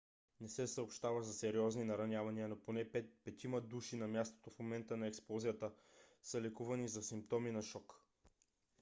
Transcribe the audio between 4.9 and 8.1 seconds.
на експлозията са лекувани за симптоми на шок